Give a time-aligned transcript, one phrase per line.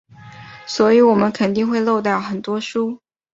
[0.65, 2.99] 所以我们肯定会漏掉很多书。